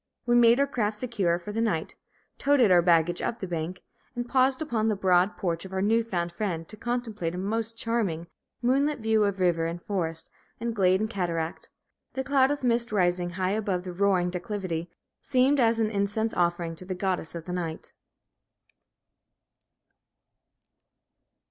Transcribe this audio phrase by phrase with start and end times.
[0.25, 1.95] We made our craft secure for the night,
[2.39, 3.83] "toted" our baggage up the bank,
[4.15, 7.77] and paused upon the broad porch of our new found friend to contemplate a most
[7.77, 8.25] charming
[8.63, 11.69] moonlit view of river and forest and glade and cataract;
[12.13, 14.89] the cloud of mist rising high above the roaring declivity
[15.21, 17.93] seemed as an incense offering to the goddess of the night.